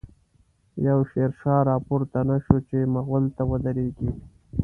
[0.85, 4.09] يو” شير شاه “راپورته نه شو، چی” مغل” ته ودريږی